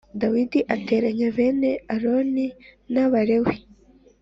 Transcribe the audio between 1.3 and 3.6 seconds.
bene aroni n abalewi